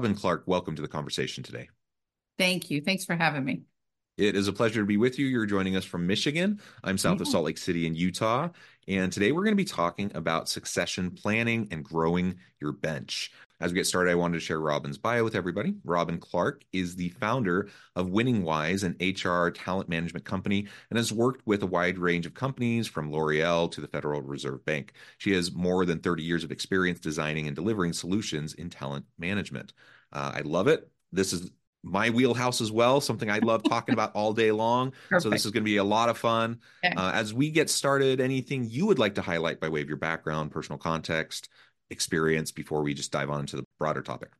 [0.00, 1.68] Robyn Clark, welcome to the conversation today.
[2.38, 2.80] Thank you.
[2.80, 3.64] Thanks for having me.
[4.20, 5.26] It is a pleasure to be with you.
[5.26, 6.60] You're joining us from Michigan.
[6.84, 7.22] I'm south yeah.
[7.22, 8.50] of Salt Lake City in Utah.
[8.86, 13.32] And today we're going to be talking about succession planning and growing your bench.
[13.62, 15.72] As we get started, I wanted to share Robyn's bio with everybody.
[15.84, 21.14] Robyn Clark is the founder of Winning Wise, an HR talent management company, and has
[21.14, 24.92] worked with a wide range of companies from L'Oreal to the Federal Reserve Bank.
[25.16, 29.72] She has more than 30 years of experience designing and delivering solutions in talent management.
[30.12, 30.90] Uh, I love it.
[31.10, 31.50] This is
[31.82, 34.92] my wheelhouse as well, something I love talking about all day long.
[35.08, 35.22] Perfect.
[35.22, 36.60] So this is going to be a lot of fun.
[36.84, 36.94] Okay.
[36.94, 39.96] Uh, as we get started, anything you would like to highlight by way of your
[39.96, 41.48] background, personal context,
[41.90, 44.30] experience before we just dive on into the broader topic?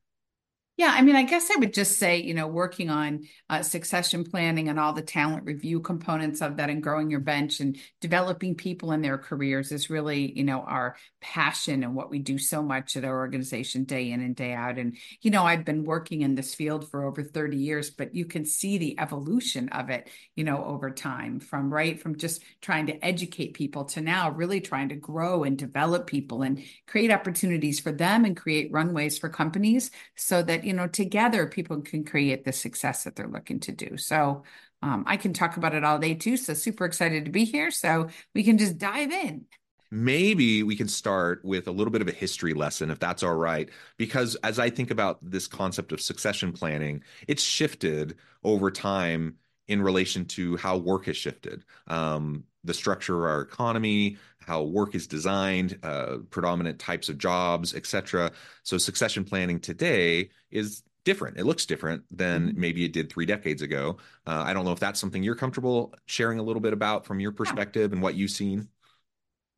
[0.81, 4.25] Yeah, I mean, I guess I would just say, you know, working on uh, succession
[4.25, 8.55] planning and all the talent review components of that and growing your bench and developing
[8.55, 12.63] people in their careers is really, you know, our passion and what we do so
[12.63, 14.79] much at our organization day in and day out.
[14.79, 18.25] And, you know, I've been working in this field for over 30 years, but you
[18.25, 22.87] can see the evolution of it, you know, over time from right from just trying
[22.87, 27.81] to educate people to now really trying to grow and develop people and create opportunities
[27.81, 32.45] for them and create runways for companies so that, you know, together people can create
[32.45, 33.97] the success that they're looking to do.
[33.97, 34.45] So
[34.83, 36.37] um, I can talk about it all day too.
[36.37, 37.73] So super excited to be here.
[37.73, 39.47] So we can just dive in.
[39.91, 43.35] Maybe we can start with a little bit of a history lesson, if that's all
[43.35, 43.69] right.
[43.97, 48.15] Because as I think about this concept of succession planning, it's shifted
[48.45, 51.65] over time in relation to how work has shifted.
[51.89, 54.19] Um, the structure of our economy,
[54.51, 58.33] how work is designed, uh, predominant types of jobs, etc.
[58.65, 61.39] So succession planning today is different.
[61.39, 62.61] It looks different than mm-hmm.
[62.61, 63.99] maybe it did three decades ago.
[64.27, 67.21] Uh, I don't know if that's something you're comfortable sharing a little bit about from
[67.21, 68.67] your perspective and what you've seen.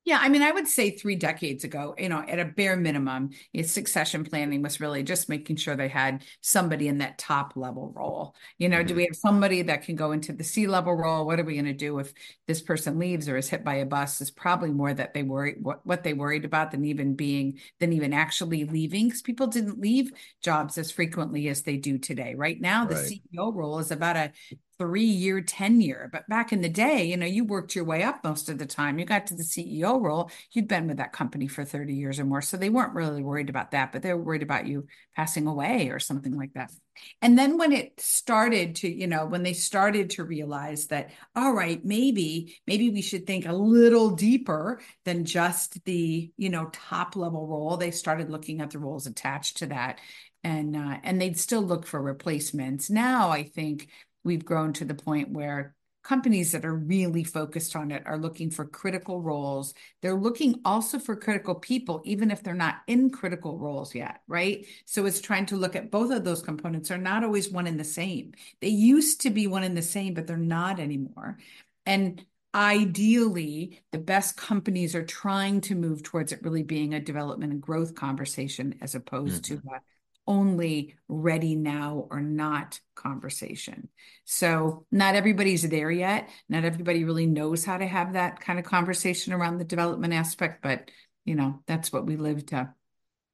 [0.05, 3.31] Yeah, I mean, I would say three decades ago, you know, at a bare minimum,
[3.63, 8.35] succession planning was really just making sure they had somebody in that top level role.
[8.59, 8.87] You know, mm-hmm.
[8.89, 11.25] do we have somebody that can go into the C level role?
[11.25, 12.13] What are we going to do if
[12.49, 14.21] this person leaves or is hit by a bus?
[14.21, 17.93] Is probably more that they worry what, what they worried about than even being than
[17.93, 20.11] even actually leaving because people didn't leave
[20.43, 22.35] jobs as frequently as they do today.
[22.35, 23.21] Right now, the right.
[23.37, 24.33] CEO role is about a
[24.83, 26.09] three year tenure.
[26.11, 28.67] But back in the day, you know, you worked your way up most of the
[28.67, 28.99] time.
[28.99, 32.25] You got to the CEO role, you'd been with that company for 30 years or
[32.25, 32.43] more.
[32.43, 35.91] So they weren't really worried about that, but they were worried about you passing away
[35.91, 36.73] or something like that.
[37.21, 41.53] And then when it started to, you know, when they started to realize that, all
[41.53, 47.15] right, maybe, maybe we should think a little deeper than just the, you know, top
[47.15, 50.01] level role, they started looking at the roles attached to that.
[50.45, 52.91] And uh, and they'd still look for replacements.
[52.91, 53.87] Now I think
[54.25, 58.51] we've grown to the point where companies that are really focused on it are looking
[58.51, 59.73] for critical roles.
[60.01, 64.67] They're looking also for critical people, even if they're not in critical roles yet, right?
[64.85, 67.79] So it's trying to look at both of those components are not always one and
[67.79, 68.33] the same.
[68.61, 71.39] They used to be one and the same, but they're not anymore.
[71.87, 77.53] And ideally, the best companies are trying to move towards it really being a development
[77.53, 79.61] and growth conversation as opposed mm-hmm.
[79.61, 79.81] to a
[80.27, 83.89] only ready now or not conversation.
[84.25, 86.29] So, not everybody's there yet.
[86.49, 90.63] Not everybody really knows how to have that kind of conversation around the development aspect,
[90.63, 90.91] but
[91.25, 92.73] you know, that's what we live to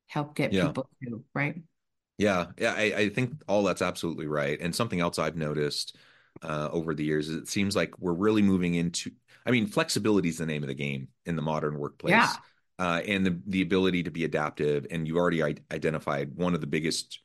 [0.07, 0.67] help get yeah.
[0.67, 1.63] people to, right?
[2.19, 4.61] Yeah, yeah, I, I, think all that's absolutely right.
[4.61, 5.97] And something else I've noticed
[6.43, 9.13] uh, over the years is it seems like we're really moving into.
[9.47, 12.13] I mean, flexibility is the name of the game in the modern workplace.
[12.13, 12.33] Yeah
[12.79, 14.87] uh, and the, the ability to be adaptive.
[14.91, 15.43] And you already
[15.73, 17.21] identified one of the biggest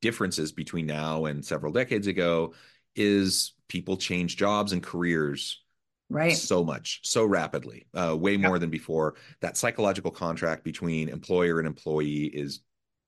[0.00, 2.54] differences between now and several decades ago
[2.94, 5.62] is people change jobs and careers
[6.08, 6.36] right.
[6.36, 9.14] so much so rapidly uh, way more than before.
[9.40, 12.60] That psychological contract between employer and employee is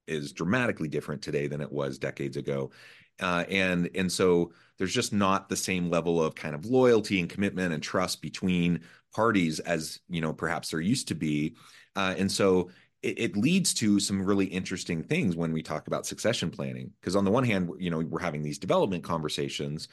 [0.06, 2.70] is dramatically different today than it was decades ago.
[3.20, 7.28] Uh, and and so there's just not the same level of kind of loyalty and
[7.28, 8.80] commitment and trust between
[9.14, 11.54] parties as you know perhaps there used to be
[11.96, 12.70] uh, and so
[13.02, 16.92] it, it leads to some really interesting things when we talk about succession planning.
[17.00, 19.88] Because on the one hand, you know, we're having these development conversations,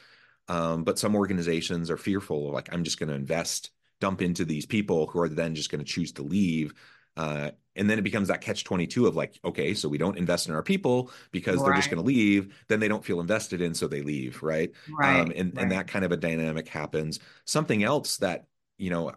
[0.47, 4.45] um, but some organizations are fearful of like, I'm just going to invest, dump into
[4.45, 6.73] these people who are then just going to choose to leave.
[7.15, 10.49] Uh, and then it becomes that catch 22 of like okay so we don't invest
[10.49, 11.65] in our people because right.
[11.65, 14.73] they're just going to leave then they don't feel invested in so they leave right,
[14.99, 15.21] right.
[15.21, 15.63] Um, and right.
[15.63, 19.11] and that kind of a dynamic happens something else that you know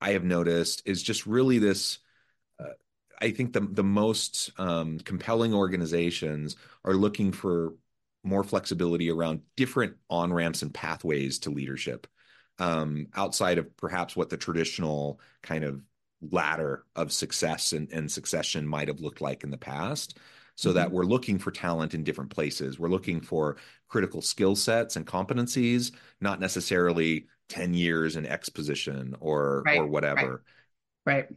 [0.00, 1.98] i have noticed is just really this
[2.60, 2.72] uh,
[3.20, 7.74] i think the the most um, compelling organizations are looking for
[8.24, 12.06] more flexibility around different on ramps and pathways to leadership
[12.58, 15.80] um, outside of perhaps what the traditional kind of
[16.32, 20.18] ladder of success and, and succession might have looked like in the past
[20.56, 20.78] so mm-hmm.
[20.78, 23.56] that we're looking for talent in different places we're looking for
[23.86, 29.86] critical skill sets and competencies not necessarily 10 years in x position or right, or
[29.86, 30.42] whatever
[31.04, 31.14] right.
[31.14, 31.28] right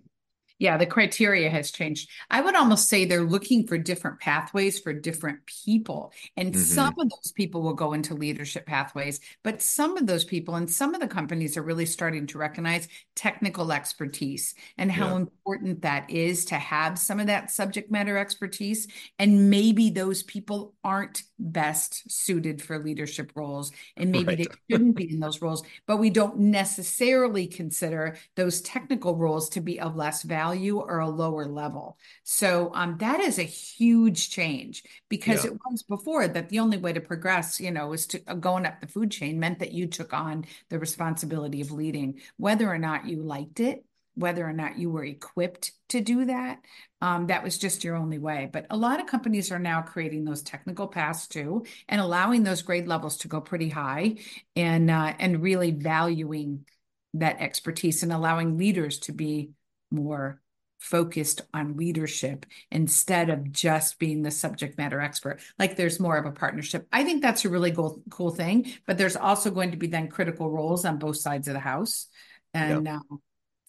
[0.61, 2.07] yeah, the criteria has changed.
[2.29, 6.13] I would almost say they're looking for different pathways for different people.
[6.37, 6.61] And mm-hmm.
[6.61, 10.69] some of those people will go into leadership pathways, but some of those people and
[10.69, 15.15] some of the companies are really starting to recognize technical expertise and how yeah.
[15.15, 18.87] important that is to have some of that subject matter expertise.
[19.17, 24.37] And maybe those people aren't best suited for leadership roles, and maybe right.
[24.37, 29.59] they shouldn't be in those roles, but we don't necessarily consider those technical roles to
[29.59, 31.97] be of less value value or a lower level.
[32.23, 35.51] So um, that is a huge change because yeah.
[35.51, 38.65] it was before that the only way to progress, you know, was to uh, going
[38.65, 42.77] up the food chain meant that you took on the responsibility of leading, whether or
[42.77, 46.59] not you liked it, whether or not you were equipped to do that.
[47.01, 48.49] Um, that was just your only way.
[48.51, 52.61] But a lot of companies are now creating those technical paths too, and allowing those
[52.61, 54.17] grade levels to go pretty high,
[54.55, 56.65] and uh, and really valuing
[57.13, 59.51] that expertise and allowing leaders to be
[59.91, 60.41] more
[60.81, 65.39] focused on leadership instead of just being the subject matter expert.
[65.59, 66.87] Like there's more of a partnership.
[66.91, 70.07] I think that's a really cool cool thing but there's also going to be then
[70.07, 72.07] critical roles on both sides of the house.
[72.53, 72.95] And yep.
[72.95, 73.21] um,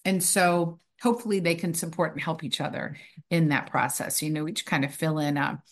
[0.04, 2.96] and so hopefully they can support and help each other
[3.30, 4.22] in that process.
[4.22, 5.62] You know each kind of fill in a,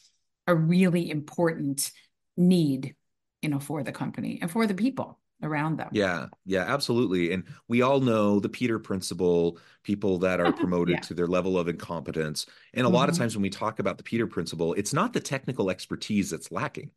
[0.47, 1.91] a really important
[2.37, 2.95] need
[3.41, 5.89] you know for the company and for the people around them.
[5.93, 7.33] Yeah, yeah, absolutely.
[7.33, 11.01] And we all know the Peter principle, people that are promoted yeah.
[11.01, 12.47] to their level of incompetence.
[12.75, 12.97] And a mm-hmm.
[12.97, 13.23] lot of mm-hmm.
[13.23, 16.91] times when we talk about the Peter principle, it's not the technical expertise that's lacking.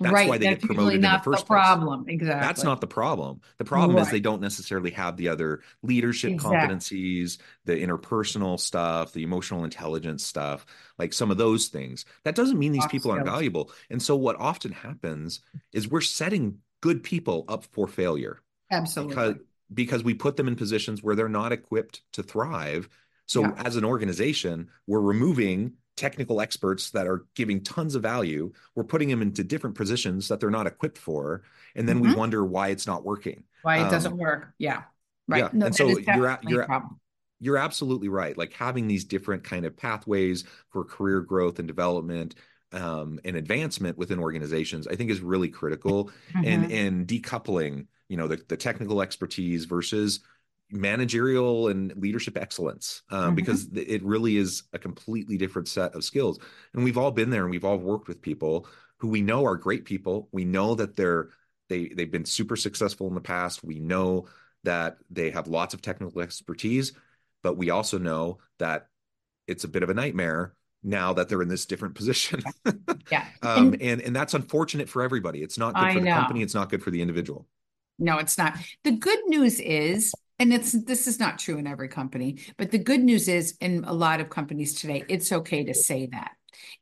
[0.00, 0.28] That's right.
[0.30, 2.04] why they that's get promoted really in the first the problem.
[2.04, 2.14] Place.
[2.14, 2.46] Exactly.
[2.46, 3.42] That's not the problem.
[3.58, 4.06] The problem right.
[4.06, 6.56] is they don't necessarily have the other leadership exactly.
[6.56, 7.36] competencies,
[7.66, 10.64] the interpersonal stuff, the emotional intelligence stuff,
[10.98, 12.06] like some of those things.
[12.24, 13.70] That doesn't mean these people aren't valuable.
[13.90, 18.40] And so what often happens is we're setting good people up for failure.
[18.70, 19.14] Absolutely.
[19.14, 19.34] Because,
[19.72, 22.88] because we put them in positions where they're not equipped to thrive.
[23.26, 23.52] So yeah.
[23.64, 28.52] as an organization, we're removing technical experts that are giving tons of value.
[28.74, 31.42] We're putting them into different positions that they're not equipped for.
[31.74, 32.10] And then mm-hmm.
[32.10, 33.44] we wonder why it's not working.
[33.62, 34.52] Why it um, doesn't work.
[34.58, 34.82] Yeah.
[35.28, 35.44] Right.
[35.44, 35.50] Yeah.
[35.52, 36.68] No, and so you're you're
[37.38, 38.36] you're absolutely right.
[38.36, 42.34] Like having these different kind of pathways for career growth and development
[42.72, 46.10] um, and advancement within organizations, I think is really critical.
[46.34, 46.44] Mm-hmm.
[46.44, 50.20] And and decoupling, you know, the, the technical expertise versus
[50.72, 53.34] managerial and leadership excellence, um, mm-hmm.
[53.34, 56.38] because it really is a completely different set of skills.
[56.74, 58.66] And we've all been there, and we've all worked with people
[58.98, 60.28] who we know are great people.
[60.30, 61.30] We know that they're
[61.68, 63.64] they they've been super successful in the past.
[63.64, 64.26] We know
[64.64, 66.92] that they have lots of technical expertise,
[67.42, 68.88] but we also know that
[69.46, 72.42] it's a bit of a nightmare now that they're in this different position.
[73.10, 73.26] yeah.
[73.42, 75.42] um, and, and, and that's unfortunate for everybody.
[75.42, 76.42] It's not good I for the company.
[76.42, 77.46] It's not good for the individual.
[77.98, 78.56] No, it's not.
[78.82, 82.78] The good news is, and it's this is not true in every company, but the
[82.78, 86.32] good news is in a lot of companies today, it's okay to say that.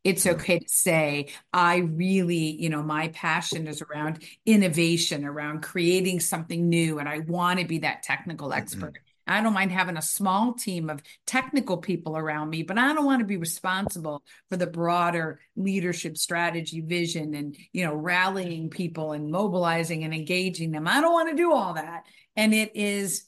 [0.04, 6.20] It's okay to say, I really, you know, my passion is around innovation, around creating
[6.20, 8.94] something new, and I want to be that technical expert.
[8.94, 9.07] Mm-hmm.
[9.28, 13.04] I don't mind having a small team of technical people around me, but I don't
[13.04, 19.12] want to be responsible for the broader leadership strategy, vision, and you know, rallying people
[19.12, 20.88] and mobilizing and engaging them.
[20.88, 22.04] I don't want to do all that.
[22.36, 23.24] And it is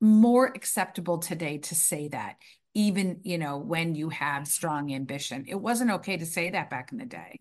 [0.00, 2.36] more acceptable today to say that,
[2.74, 5.44] even you know, when you have strong ambition.
[5.48, 7.40] It wasn't okay to say that back in the day.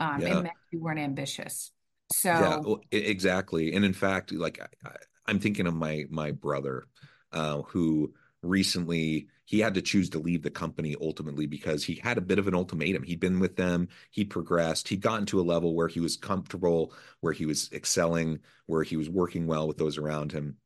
[0.00, 0.38] Um, yeah.
[0.38, 1.70] It meant you weren't ambitious.
[2.12, 3.72] So yeah, well, exactly.
[3.74, 4.90] And in fact, like I,
[5.26, 6.86] I'm thinking of my my brother
[7.34, 12.16] uh, who recently he had to choose to leave the company ultimately because he had
[12.18, 13.02] a bit of an ultimatum.
[13.02, 16.92] He'd been with them, he progressed, he'd gotten to a level where he was comfortable,
[17.20, 20.56] where he was excelling, where he was working well with those around him.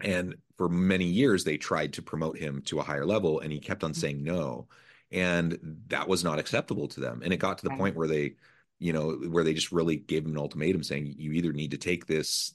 [0.00, 3.60] And for many years, they tried to promote him to a higher level, and he
[3.60, 4.68] kept on saying no.
[5.12, 5.58] and
[5.88, 7.78] that was not acceptable to them and it got to the right.
[7.78, 8.34] point where they
[8.78, 11.78] you know where they just really gave him an ultimatum saying you either need to
[11.78, 12.54] take this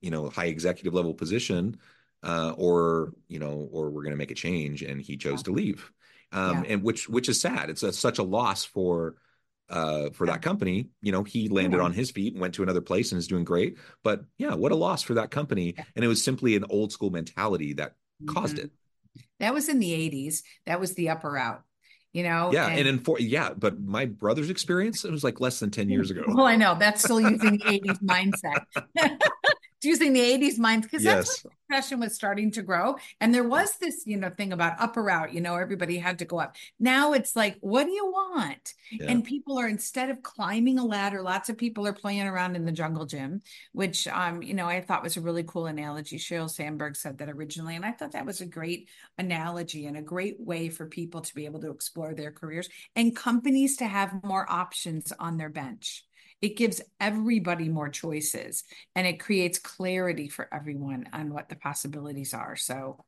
[0.00, 1.76] you know high executive level position
[2.24, 5.44] uh, or you know or we're going to make a change and he chose yeah.
[5.44, 5.92] to leave
[6.32, 6.72] um, yeah.
[6.72, 9.16] and which which is sad it's a, such a loss for
[9.70, 10.88] uh, for that company.
[11.02, 13.44] You know, he landed on his feet and went to another place and is doing
[13.44, 13.78] great.
[14.02, 15.74] But yeah, what a loss for that company.
[15.96, 18.34] And it was simply an old school mentality that mm-hmm.
[18.34, 18.70] caused it.
[19.40, 20.42] That was in the 80s.
[20.66, 21.62] That was the upper out.
[22.12, 25.40] You know, yeah, and, and in for yeah, but my brother's experience, it was like
[25.40, 26.22] less than 10 years ago.
[26.28, 28.64] Well, I know that's still using the 80s mindset.
[29.84, 31.14] using the 80s mind because yes.
[31.16, 32.96] that's when depression was starting to grow.
[33.20, 36.18] And there was this you know thing about up or out you know everybody had
[36.20, 36.56] to go up.
[36.78, 38.74] Now it's like what do you want?
[38.90, 39.10] Yeah.
[39.10, 42.64] and people are instead of climbing a ladder lots of people are playing around in
[42.64, 46.18] the jungle gym which um you know i thought was a really cool analogy.
[46.18, 48.88] Sheryl sandberg said that originally and i thought that was a great
[49.18, 53.16] analogy and a great way for people to be able to explore their careers and
[53.16, 56.04] companies to have more options on their bench
[56.44, 62.34] it gives everybody more choices and it creates clarity for everyone on what the possibilities
[62.34, 62.54] are.
[62.54, 63.02] So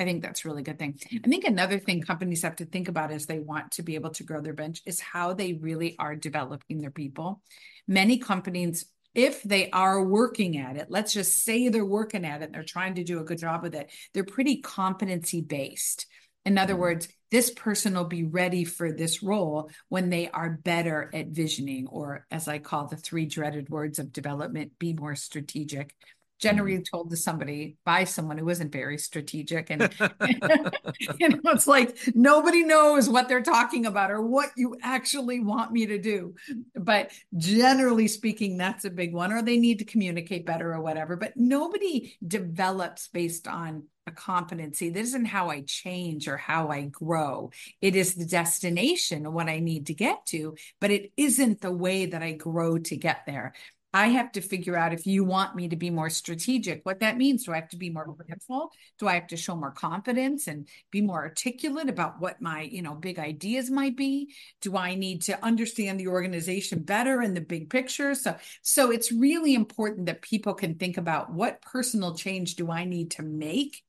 [0.00, 0.98] I think that's a really good thing.
[1.22, 4.12] I think another thing companies have to think about as they want to be able
[4.12, 7.42] to grow their bench is how they really are developing their people.
[7.86, 12.44] Many companies if they are working at it, let's just say they're working at it,
[12.44, 16.06] and they're trying to do a good job with it, they're pretty competency based.
[16.44, 16.82] In other mm-hmm.
[16.82, 21.86] words, this person will be ready for this role when they are better at visioning,
[21.86, 25.94] or as I call the three dreaded words of development, be more strategic.
[26.40, 26.96] Generally mm-hmm.
[26.96, 29.70] told to somebody by someone who isn't very strategic.
[29.70, 29.82] And
[31.18, 35.72] you know, it's like nobody knows what they're talking about or what you actually want
[35.72, 36.34] me to do.
[36.74, 41.16] But generally speaking, that's a big one, or they need to communicate better or whatever.
[41.16, 44.90] But nobody develops based on a competency.
[44.90, 47.50] This isn't how I change or how I grow.
[47.80, 52.06] It is the destination, what I need to get to, but it isn't the way
[52.06, 53.54] that I grow to get there.
[53.92, 57.16] I have to figure out if you want me to be more strategic, what that
[57.16, 57.44] means.
[57.44, 58.70] Do I have to be more mindful?
[58.98, 62.82] Do I have to show more confidence and be more articulate about what my, you
[62.82, 64.32] know, big ideas might be?
[64.60, 68.14] Do I need to understand the organization better in the big picture?
[68.14, 72.84] So, so it's really important that people can think about what personal change do I
[72.84, 73.82] need to make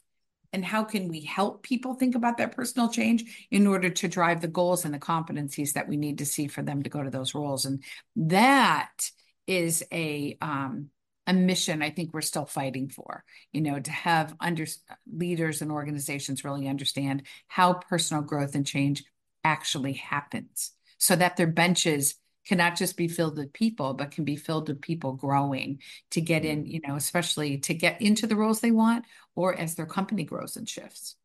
[0.53, 4.41] and how can we help people think about that personal change in order to drive
[4.41, 7.09] the goals and the competencies that we need to see for them to go to
[7.09, 7.83] those roles and
[8.15, 9.11] that
[9.51, 10.89] is a um,
[11.27, 14.65] a mission i think we're still fighting for you know to have under
[15.11, 19.03] leaders and organizations really understand how personal growth and change
[19.43, 22.15] actually happens so that their benches
[22.47, 25.79] cannot just be filled with people, but can be filled with people growing
[26.11, 29.05] to get in, you know, especially to get into the roles they want
[29.35, 31.15] or as their company grows and shifts.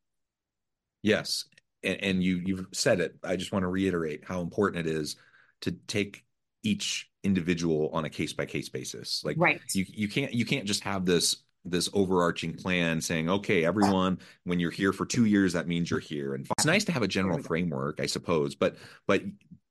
[1.03, 1.45] Yes.
[1.83, 3.17] And, and you you've said it.
[3.25, 5.17] I just want to reiterate how important it is
[5.63, 6.25] to take
[6.67, 9.23] each individual on a case by case basis.
[9.25, 9.61] Like right.
[9.73, 14.61] you you can't you can't just have this this overarching plan saying okay everyone when
[14.61, 16.35] you're here for 2 years that means you're here.
[16.35, 19.23] And it's nice to have a general framework i suppose but but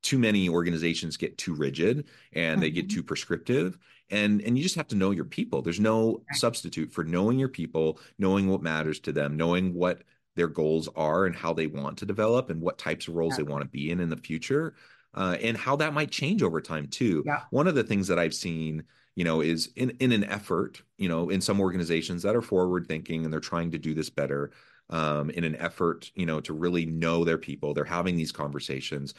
[0.02, 2.96] too many organizations get too rigid and they get mm-hmm.
[2.96, 3.78] too prescriptive.
[4.10, 5.62] And and you just have to know your people.
[5.62, 10.02] There's no substitute for knowing your people knowing what matters to them knowing what
[10.36, 13.42] their goals are and how they want to develop and what types of roles they
[13.42, 14.74] want to be in in the future
[15.16, 17.22] uh, and how that might change over time too.
[17.26, 17.42] Yeah.
[17.50, 21.08] one of the things that i've seen you know is in in an effort you
[21.08, 24.50] know in some organizations that are forward thinking and they're trying to do this better
[24.90, 29.14] um, in an effort you know to really know their people they're having these conversations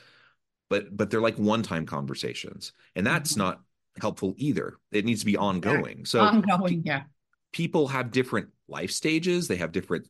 [0.70, 3.42] but but they're like one time conversations and that's mm-hmm.
[3.42, 3.62] not
[4.02, 4.76] helpful either.
[4.92, 6.06] It needs to be ongoing.
[6.06, 7.04] So ongoing yeah.
[7.52, 10.06] people have different life stages they have different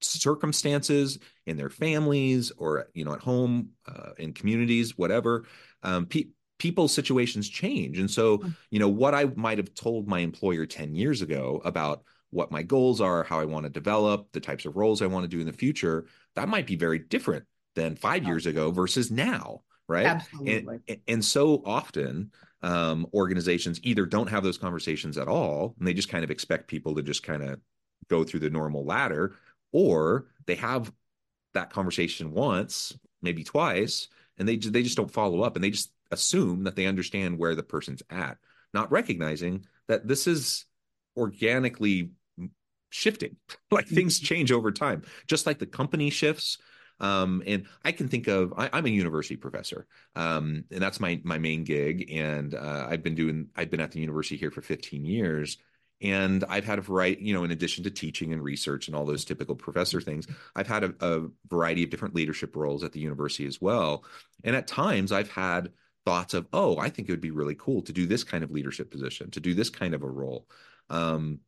[0.00, 5.44] circumstances in their families or you know at home uh, in communities whatever
[5.82, 6.28] um, pe-
[6.58, 8.54] people's situations change and so mm.
[8.70, 12.62] you know what i might have told my employer 10 years ago about what my
[12.62, 15.40] goals are how i want to develop the types of roles i want to do
[15.40, 20.06] in the future that might be very different than five years ago versus now right
[20.06, 20.80] Absolutely.
[20.88, 25.94] And, and so often um, organizations either don't have those conversations at all and they
[25.94, 27.60] just kind of expect people to just kind of
[28.08, 29.36] go through the normal ladder
[29.72, 30.92] or they have
[31.54, 34.08] that conversation once maybe twice
[34.38, 37.54] and they they just don't follow up and they just assume that they understand where
[37.54, 38.38] the person's at
[38.72, 40.64] not recognizing that this is
[41.16, 42.10] organically
[42.90, 43.36] shifting
[43.70, 44.26] like things mm-hmm.
[44.26, 46.58] change over time just like the company shifts
[47.00, 51.20] um, and I can think of I, am a university professor, um, and that's my
[51.22, 52.10] my main gig.
[52.12, 55.58] And uh, I've been doing I've been at the university here for 15 years.
[56.00, 59.04] And I've had a variety, you know, in addition to teaching and research and all
[59.04, 63.00] those typical professor things, I've had a, a variety of different leadership roles at the
[63.00, 64.04] university as well.
[64.44, 65.72] And at times I've had
[66.04, 68.50] thoughts of, oh, I think it would be really cool to do this kind of
[68.50, 70.46] leadership position, to do this kind of a role.
[70.88, 71.40] Um,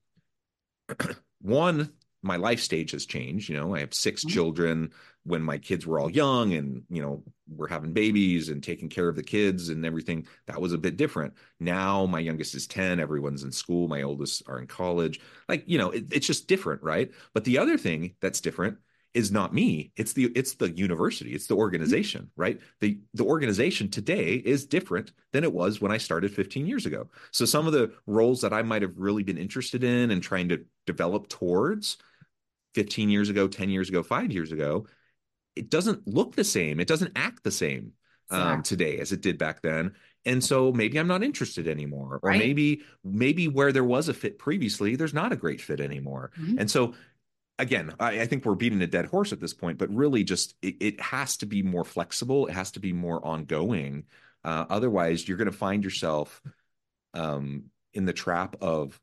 [1.41, 3.49] one, my life stage has changed.
[3.49, 4.31] You know, I have 6 mm-hmm.
[4.31, 4.91] children.
[5.25, 9.07] When my kids were all young, and you know, we're having babies and taking care
[9.07, 11.35] of the kids and everything, that was a bit different.
[11.59, 12.99] Now, my youngest is ten.
[13.01, 13.87] Everyone's in school.
[13.87, 15.21] My oldest are in college.
[15.47, 17.11] Like, you know, it, it's just different, right?
[17.35, 18.79] But the other thing that's different
[19.13, 23.91] is not me it's the it's the university it's the organization right the the organization
[23.91, 27.73] today is different than it was when i started 15 years ago so some of
[27.73, 31.99] the roles that i might have really been interested in and trying to develop towards
[32.75, 34.87] 15 years ago 10 years ago 5 years ago
[35.57, 37.93] it doesn't look the same it doesn't act the same
[38.31, 39.93] um, today as it did back then
[40.25, 42.39] and so maybe i'm not interested anymore or right.
[42.39, 46.59] maybe maybe where there was a fit previously there's not a great fit anymore mm-hmm.
[46.59, 46.95] and so
[47.61, 50.55] again, I, I, think we're beating a dead horse at this point, but really just
[50.63, 52.47] it, it has to be more flexible.
[52.47, 54.05] It has to be more ongoing.
[54.43, 56.43] Uh, otherwise, you're going to find yourself
[57.15, 58.99] um, in the trap of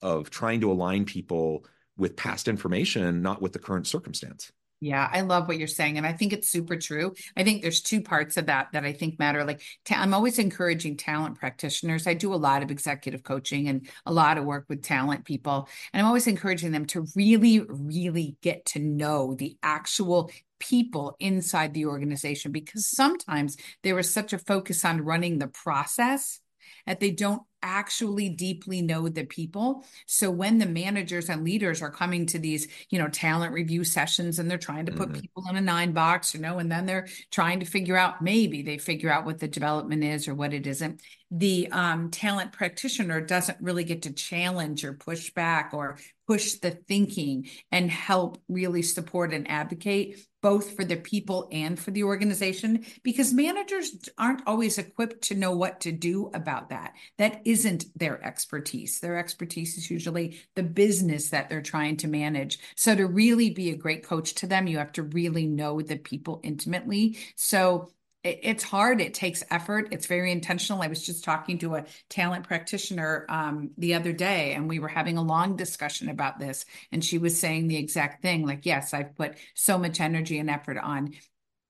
[0.00, 1.66] of trying to align people
[1.98, 4.50] with past information, not with the current circumstance.
[4.80, 5.96] Yeah, I love what you're saying.
[5.96, 7.14] And I think it's super true.
[7.36, 9.44] I think there's two parts of that that I think matter.
[9.44, 12.06] Like, ta- I'm always encouraging talent practitioners.
[12.06, 15.68] I do a lot of executive coaching and a lot of work with talent people.
[15.92, 21.74] And I'm always encouraging them to really, really get to know the actual people inside
[21.74, 26.40] the organization because sometimes there is such a focus on running the process
[26.86, 29.84] that they don't actually deeply know the people.
[30.06, 34.38] So when the managers and leaders are coming to these, you know, talent review sessions
[34.38, 35.20] and they're trying to put mm-hmm.
[35.20, 38.62] people in a nine box, you know, and then they're trying to figure out maybe
[38.62, 41.00] they figure out what the development is or what it isn't.
[41.30, 46.70] The um, talent practitioner doesn't really get to challenge or push back or push the
[46.70, 52.84] thinking and help really support and advocate both for the people and for the organization
[53.02, 56.94] because managers aren't always equipped to know what to do about that.
[57.16, 59.00] That isn't their expertise.
[59.00, 62.58] Their expertise is usually the business that they're trying to manage.
[62.76, 65.96] So, to really be a great coach to them, you have to really know the
[65.96, 67.16] people intimately.
[67.36, 67.88] So,
[68.24, 72.44] it's hard it takes effort it's very intentional i was just talking to a talent
[72.44, 77.02] practitioner um, the other day and we were having a long discussion about this and
[77.02, 80.78] she was saying the exact thing like yes i've put so much energy and effort
[80.78, 81.14] on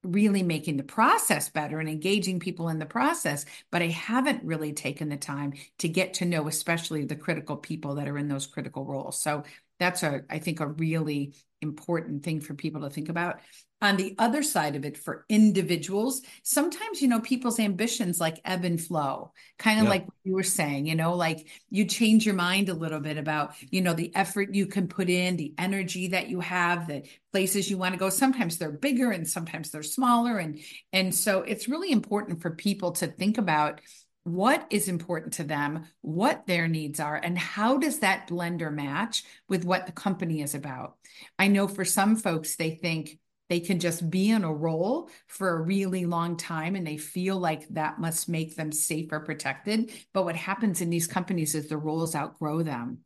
[0.04, 4.72] really making the process better and engaging people in the process but i haven't really
[4.72, 8.46] taken the time to get to know especially the critical people that are in those
[8.46, 9.20] critical roles.
[9.20, 9.42] So
[9.78, 13.40] that's a i think a really important thing for people to think about
[13.80, 18.64] on the other side of it for individuals sometimes you know people's ambitions like ebb
[18.64, 19.90] and flow kind of yeah.
[19.90, 23.54] like you were saying you know like you change your mind a little bit about
[23.70, 27.70] you know the effort you can put in the energy that you have the places
[27.70, 30.58] you want to go sometimes they're bigger and sometimes they're smaller and
[30.92, 33.80] and so it's really important for people to think about
[34.24, 39.24] what is important to them, what their needs are, and how does that blender match
[39.48, 40.96] with what the company is about.
[41.38, 45.48] I know for some folks, they think, they can just be in a role for
[45.50, 49.90] a really long time and they feel like that must make them safe or protected.
[50.12, 52.98] But what happens in these companies is the roles outgrow them.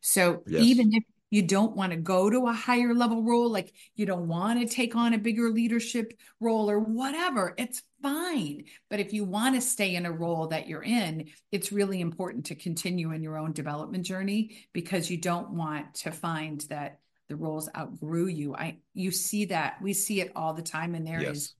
[0.00, 0.62] So yes.
[0.62, 4.28] even if you don't want to go to a higher level role, like you don't
[4.28, 8.64] want to take on a bigger leadership role or whatever, it's fine.
[8.88, 12.46] But if you want to stay in a role that you're in, it's really important
[12.46, 17.36] to continue in your own development journey because you don't want to find that the
[17.36, 18.54] roles outgrew you.
[18.54, 21.36] I you see that we see it all the time, and there yes.
[21.36, 21.54] is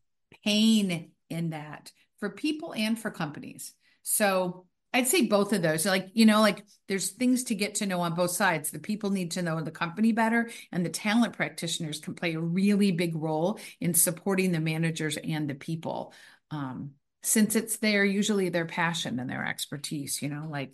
[0.44, 3.74] pain in that for people and for companies.
[4.02, 5.84] So I'd say both of those.
[5.84, 8.70] Like, you know, like there's things to get to know on both sides.
[8.70, 12.40] The people need to know the company better, and the talent practitioners can play a
[12.40, 16.12] really big role in supporting the managers and the people.
[16.50, 20.72] Um, since it's their usually their passion and their expertise, you know, like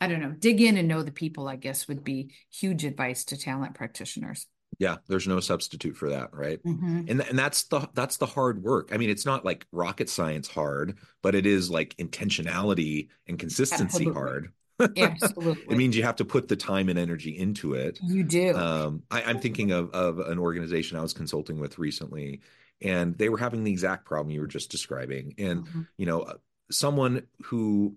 [0.00, 3.24] I don't know, dig in and know the people, I guess would be huge advice
[3.26, 4.46] to talent practitioners.
[4.78, 6.62] Yeah, there's no substitute for that, right?
[6.62, 7.04] Mm-hmm.
[7.08, 8.90] And and that's the that's the hard work.
[8.92, 14.06] I mean, it's not like rocket science hard, but it is like intentionality and consistency
[14.06, 14.12] Absolutely.
[14.14, 14.52] hard.
[14.98, 15.64] Absolutely.
[15.70, 17.98] it means you have to put the time and energy into it.
[18.02, 18.54] You do.
[18.54, 22.42] Um, I, I'm thinking of of an organization I was consulting with recently,
[22.82, 25.34] and they were having the exact problem you were just describing.
[25.38, 25.82] And mm-hmm.
[25.96, 26.30] you know,
[26.70, 27.96] someone who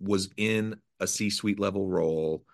[0.00, 2.44] was in a C-suite level role,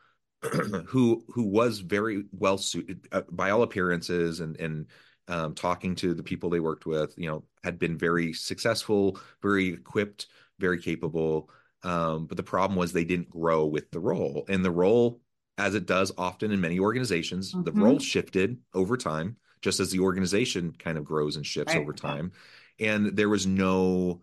[0.86, 4.86] who who was very well suited uh, by all appearances, and and
[5.28, 9.68] um, talking to the people they worked with, you know, had been very successful, very
[9.68, 10.26] equipped,
[10.58, 11.50] very capable.
[11.82, 15.20] Um, but the problem was they didn't grow with the role, and the role
[15.56, 17.80] as it does often in many organizations, the Mhm.
[17.80, 21.82] role shifted over time, just as the organization kind of grows and shifts Right.
[21.82, 22.32] over time.
[22.80, 24.22] And there was no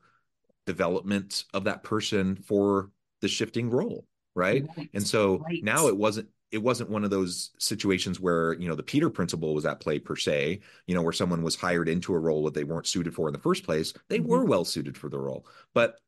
[0.66, 4.06] development of that person for the shifting role,
[4.36, 4.66] right?
[4.78, 4.90] Right.
[4.94, 5.64] And so Right.
[5.64, 9.54] now it wasn't it wasn't one of those situations where you know the Peter principle
[9.56, 12.54] was at play per se, you know, where someone was hired into a role that
[12.54, 13.94] they weren't suited for in the first place.
[14.10, 14.26] They Mhm.
[14.28, 16.00] were well suited for the role, but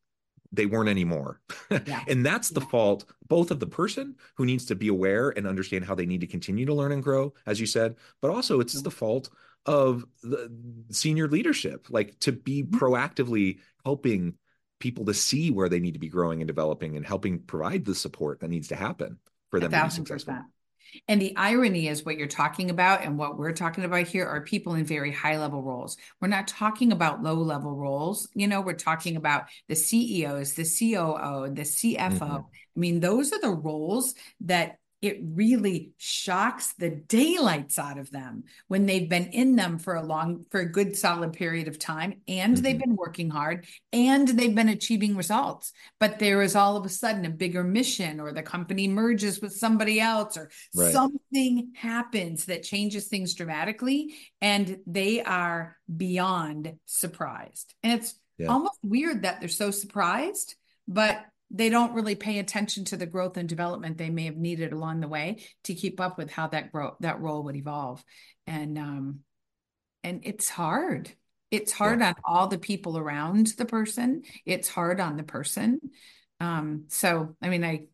[0.52, 1.42] they weren't anymore.
[1.86, 2.04] Yeah.
[2.08, 2.68] and that's the Yeah.
[2.72, 6.22] fault both of the person who needs to be aware and understand how they need
[6.22, 9.30] to continue to learn and grow, as you said, but also it's the fault
[9.66, 10.52] of the
[10.92, 12.80] senior leadership, like to be Mhm.
[12.80, 14.38] proactively helping
[14.84, 17.96] people to see where they need to be growing and developing and helping provide the
[17.96, 19.18] support that needs to happen
[19.50, 20.34] for them to be successful.
[20.34, 20.46] percent.
[21.08, 24.42] And the irony is what you're talking about and what we're talking about here are
[24.42, 25.96] people in very high level roles.
[26.22, 28.28] We're not talking about low level roles.
[28.36, 32.20] You know, we're talking about the CEOs, the COO, the CFO.
[32.20, 32.46] Mhm.
[32.76, 38.46] I mean, those are the roles that it really shocks the daylights out of them
[38.70, 42.22] when they've been in them for a long, for a good solid period of time
[42.28, 42.86] and they've Mhm.
[42.86, 45.74] been working hard and they've been achieving results.
[46.00, 49.52] But there is all of a sudden a bigger mission or the company merges with
[49.54, 50.94] somebody else or Right.
[50.94, 57.76] something happens that changes things dramatically and they are beyond surprised.
[57.84, 58.48] And it's Yeah.
[58.48, 60.56] almost weird that they're so surprised,
[60.88, 64.74] but they don't really pay attention to the growth and development they may have needed
[64.74, 68.04] along the way to keep up with how that grow that role would evolve.
[68.48, 69.20] And um
[70.04, 71.12] and it's hard.
[71.52, 74.24] It's hard on all the people around the person.
[74.44, 75.80] It's hard on the person.
[76.40, 77.86] Um, so I mean, I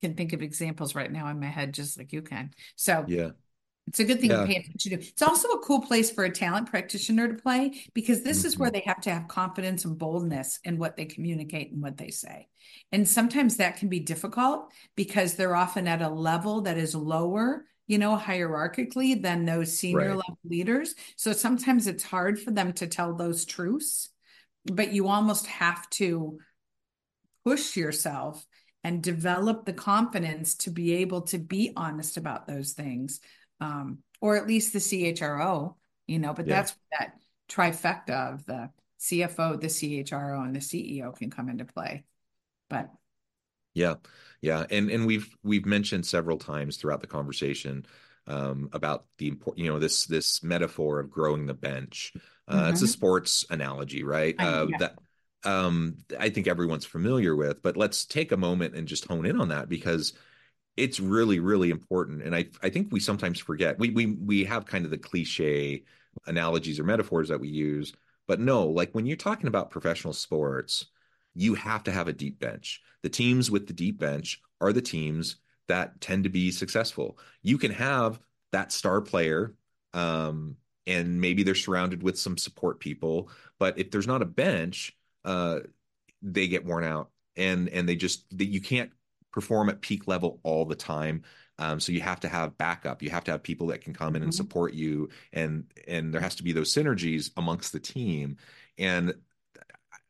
[0.00, 2.52] can think of examples right now in my head, just like you can.
[2.74, 3.30] So Yeah.
[3.88, 4.40] It's a good thing Yeah.
[4.42, 5.06] to pay attention to.
[5.06, 8.70] It's also a cool place for a talent practitioner to play because this is where
[8.70, 8.74] Mhm.
[8.74, 12.48] they have to have confidence and boldness in what they communicate and what they say.
[12.92, 17.66] And sometimes that can be difficult because they're often at a level that is lower,
[17.86, 20.16] you know, hierarchically than those senior Right.
[20.16, 20.94] level leaders.
[21.16, 24.10] So sometimes it's hard for them to tell those truths,
[24.64, 26.38] but you almost have to
[27.44, 28.46] push yourself
[28.84, 33.20] and develop the confidence to be able to be honest about those things
[33.62, 36.54] um, or at least the CHRO, you know, but Yeah.
[36.56, 42.04] that's that trifecta of the CFO, the CHRO, and the CEO can come into play.
[42.68, 42.90] But
[43.74, 43.94] Yeah,
[44.40, 47.86] yeah, and and we've we've mentioned several times throughout the conversation
[48.26, 52.12] um, about the import, you know, this this metaphor of growing the bench.
[52.46, 52.88] Uh, It's a Mhm.
[52.88, 54.34] sports analogy, right?
[54.38, 54.76] I- Uh, yeah.
[54.78, 54.98] that
[55.44, 59.40] um, I think everyone's familiar with, but let's take a moment and just hone in
[59.40, 60.12] on that because
[60.76, 63.78] it's really really important and i i think we sometimes forget.
[63.78, 65.84] We we we have kind of the cliche
[66.26, 67.92] analogies or metaphors that we use
[68.26, 70.86] but no like when you're talking about professional sports
[71.34, 72.82] you have to have a deep bench.
[73.02, 75.36] The teams with the deep bench are the teams
[75.68, 77.18] that tend to be successful.
[77.42, 78.20] You can have
[78.52, 79.54] that star player
[79.94, 80.56] um
[80.86, 85.60] and maybe they're surrounded with some support people but if there's not a bench uh
[86.22, 88.90] they get worn out and and they just you can't
[89.32, 91.22] perform at peak level all the time.
[91.58, 93.02] Um, so you have to have backup.
[93.02, 94.36] You have to have people that can come in and Mhm.
[94.36, 98.36] support you, and and there has to be those synergies amongst the team.
[98.78, 99.14] And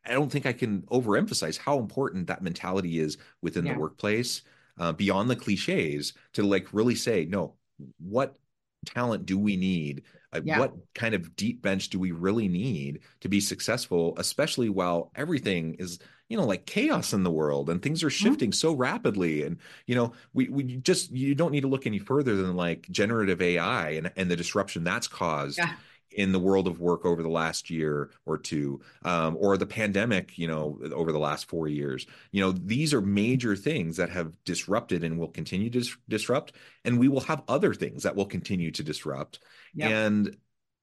[0.05, 3.73] I don't think I can overemphasize how important that mentality is within Yeah.
[3.73, 4.41] the workplace,
[4.77, 7.55] uh, beyond the cliches, to like really say, no,
[7.99, 8.37] what
[8.85, 10.03] talent do we need?
[10.33, 10.57] Uh, Yeah.
[10.57, 15.75] What kind of deep bench do we really need to be successful, especially while everything
[15.75, 18.29] is, you know, like chaos in the world and things are Mm-hmm.
[18.29, 19.43] shifting so rapidly.
[19.43, 22.87] And, you know, we, we just, you don't need to look any further than like
[22.91, 25.73] generative AI and, and the disruption that's caused Yeah.
[26.11, 30.37] in the world of work over the last year or two, um, or the pandemic,
[30.37, 32.05] you know, over the last four years.
[32.31, 36.53] You know, these are major things that have disrupted and will continue to dis- disrupt,
[36.85, 39.39] and we will have other things that will continue to disrupt.
[39.73, 39.91] Yep.
[39.91, 40.37] And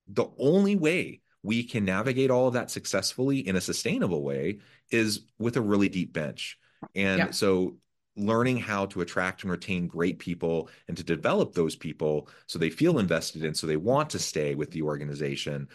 [0.09, 4.59] the only way we can navigate all of that successfully in a sustainable way
[4.90, 6.59] is with a really deep bench.
[6.94, 7.35] And Yep.
[7.35, 7.76] so
[8.16, 12.68] learning how to attract and retain great people and to develop those people so they
[12.68, 15.68] feel invested in so they want to stay with the organization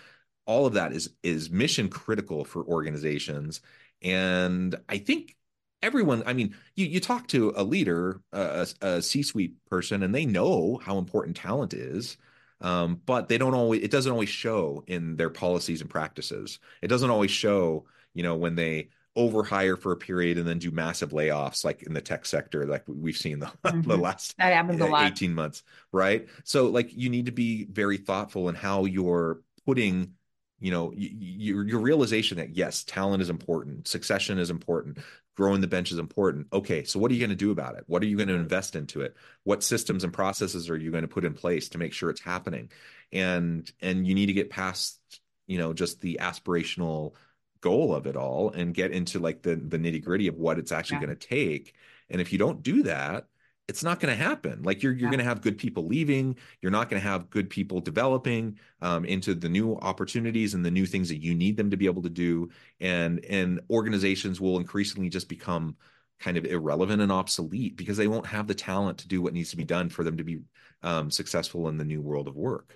[0.46, 3.62] all of that is is mission critical for organizations
[4.02, 5.36] and i think
[5.82, 10.26] everyone i mean you you talk to a leader a, a c-suite person and they
[10.26, 12.18] know how important talent is
[12.62, 16.88] um, but they don't always it doesn't always show in their policies and practices it
[16.88, 21.12] doesn't always show you know when they overhire for a period and then do massive
[21.12, 23.98] layoffs like in the tech sector like we've seen the, the Mhm.
[23.98, 25.04] last that happens a uh, lot.
[25.08, 30.14] 18 months right so like you need to be very thoughtful in how you're putting
[30.66, 34.98] you know your your realization that yes talent is important succession is important
[35.36, 36.48] growing the bench is important.
[36.52, 37.84] Okay so what are you going to do about it?
[37.86, 39.16] What are you going to invest into it?
[39.44, 42.22] What systems and processes are you going to put in place to make sure it's
[42.22, 42.72] happening?
[43.12, 45.00] And and you need to get past
[45.46, 47.14] you know just the aspirational
[47.62, 50.72] goal of it all and get into like the the nitty gritty of what it's
[50.72, 51.06] actually yeah.
[51.06, 51.76] going to take.
[52.10, 53.28] And if you don't do that
[53.68, 54.62] it's not going to happen.
[54.64, 55.10] Like you're you're yeah.
[55.10, 56.38] going to have good people leaving.
[56.62, 60.72] You're not going to have good people developing um, into the new opportunities and the
[60.72, 62.50] new things that you need them to be able to do.
[62.80, 65.76] And and organizations will increasingly just become
[66.20, 69.50] kind of irrelevant and obsolete because they won't have the talent to do what needs
[69.50, 70.40] to be done for them to be
[70.84, 72.76] um, successful in the new world of work.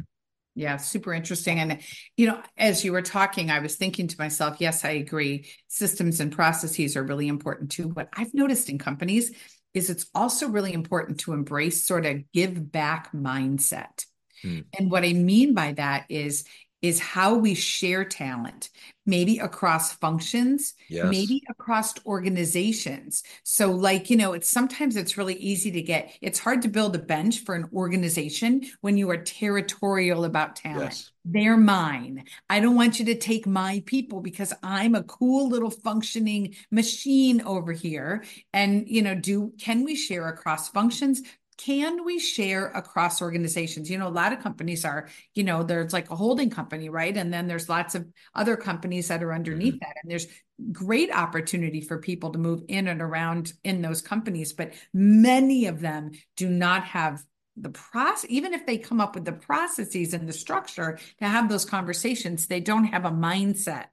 [0.55, 1.59] Yeah, super interesting.
[1.59, 1.79] And,
[2.17, 5.47] you know, as you were talking, I was thinking to myself, yes, I agree.
[5.67, 7.87] Systems and processes are really important too.
[7.87, 9.31] But I've noticed in companies,
[9.73, 14.05] is it's also really important to embrace sort of give back mindset.
[14.41, 14.61] Hmm.
[14.77, 16.45] And what I mean by that is
[16.81, 18.69] is how we share talent,
[19.05, 21.07] maybe across functions, yes.
[21.09, 23.23] maybe across organizations.
[23.43, 26.95] So, like, you know, it's sometimes it's really easy to get, it's hard to build
[26.95, 30.91] a bench for an organization when you are territorial about talent.
[30.91, 31.11] Yes.
[31.25, 32.23] They're mine.
[32.49, 37.41] I don't want you to take my people because I'm a cool little functioning machine
[37.41, 38.23] over here.
[38.53, 41.21] And, you know, do can we share across functions?
[41.59, 43.89] Can we share across organizations?
[43.91, 47.15] You know, a lot of companies are, you know, there's like a holding company, right?
[47.15, 49.79] And then there's lots of other companies that are underneath mm-hmm.
[49.81, 49.95] that.
[50.01, 50.27] And there's
[50.71, 55.81] great opportunity for people to move in and around in those companies, but many of
[55.81, 57.21] them do not have
[57.57, 61.49] the process, even if they come up with the processes and the structure to have
[61.49, 63.87] those conversations, they don't have a mindset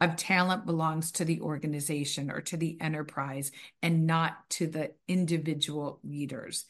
[0.00, 3.50] of talent belongs to the organization or to the enterprise
[3.82, 6.64] and not to the individual leaders.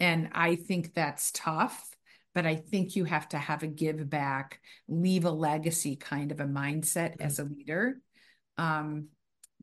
[0.00, 1.88] And I think that's tough,
[2.34, 6.40] but I think you have to have a give back, leave a legacy kind of
[6.40, 7.22] a mindset mm-hmm.
[7.22, 8.00] as a leader
[8.58, 9.08] um,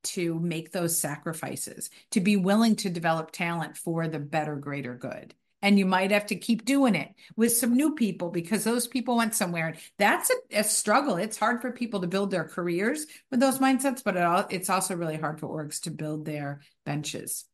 [0.04, 5.36] to make those sacrifices, to be willing to develop talent for the better, greater good.
[5.64, 9.18] And you might have to keep doing it with some new people because those people
[9.18, 9.76] went somewhere.
[10.00, 11.18] That's a, a struggle.
[11.18, 14.96] It's hard for people to build their careers with those mindsets, but it, it's also
[14.96, 17.46] really hard for orgs to build their benches.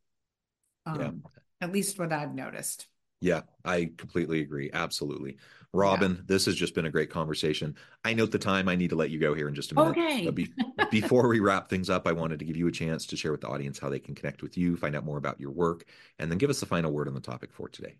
[0.85, 1.09] Um, yeah
[1.61, 2.87] at least what I've noticed.
[3.19, 4.69] Yeah, I completely agree.
[4.71, 5.37] Absolutely.
[5.73, 6.21] Robyn, yeah.
[6.25, 7.75] this has just been a great conversation.
[8.05, 8.69] I note the time.
[8.69, 9.91] I need to let you go here in just a minute.
[9.91, 10.29] Okay.
[10.29, 10.53] Be-
[10.91, 13.41] before we wrap things up, I wanted to give you a chance to share with
[13.41, 15.85] the audience how they can connect with you, find out more about your work,
[16.19, 17.95] and then give us the final word on the topic for today.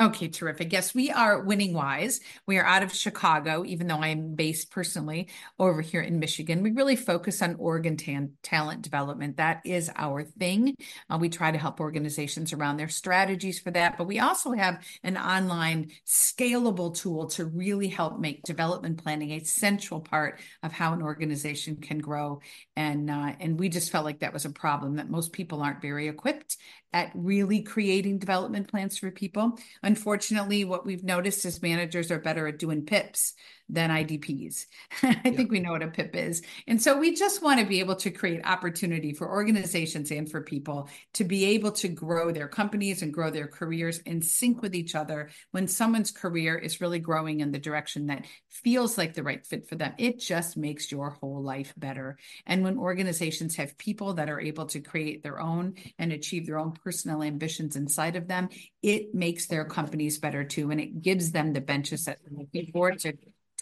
[0.00, 0.72] Okay, terrific.
[0.72, 2.20] Yes, we are Winning Wise.
[2.46, 6.62] We are out of Chicago, even though I am based personally over here in Michigan.
[6.62, 9.36] We really focus on organ tan- talent development.
[9.36, 10.74] That is our thing.
[11.10, 14.82] Uh, we try to help organizations around their strategies for that, but we also have
[15.02, 20.94] an online scalable tool to really help make development planning a central part of how
[20.94, 22.40] an organization can grow.
[22.74, 25.82] And uh, and we just felt like that was a problem that most people aren't
[25.82, 26.56] very equipped
[26.92, 29.58] at really creating development plans for people.
[29.90, 33.34] Unfortunately, what we've noticed is managers are better at doing PIPs
[33.72, 34.66] than IDPs.
[35.02, 35.30] I yeah.
[35.32, 36.42] think we know what a PIP is.
[36.66, 40.40] And so we just want to be able to create opportunity for organizations and for
[40.40, 44.74] people to be able to grow their companies and grow their careers in sync with
[44.74, 49.22] each other when someone's career is really growing in the direction that feels like the
[49.22, 49.92] right fit for them.
[49.98, 52.18] It just makes your whole life better.
[52.46, 56.58] And when organizations have people that are able to create their own and achieve their
[56.58, 58.48] own personal ambitions inside of them,
[58.82, 60.70] it makes their companies better too.
[60.70, 63.12] And it gives them the benches that they're looking for to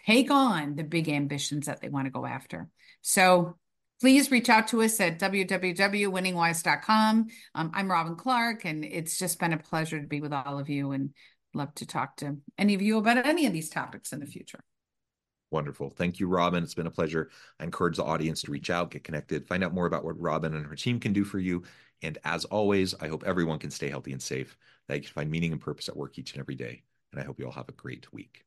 [0.09, 2.67] take on the big ambitions that they want to go after.
[3.03, 3.59] So
[4.01, 7.27] please reach out to us at www.winningwise.com.
[7.55, 10.71] Um, I'm Robyn Clark, and it's just been a pleasure to be with all of
[10.71, 11.11] you and
[11.53, 14.61] love to talk to any of you about any of these topics in the future.
[15.51, 15.91] Wonderful.
[15.91, 16.63] Thank you, Robyn.
[16.63, 17.31] It's been a pleasure.
[17.61, 20.55] I encourage the audience to reach out, get connected, find out more about what Robyn
[20.55, 21.65] and her team can do for you.
[22.01, 24.57] And as always, I hope everyone can stay healthy and safe,
[24.89, 26.83] that you can find meaning and purpose at work each and every day.
[27.13, 28.47] And I hope you all have a great week.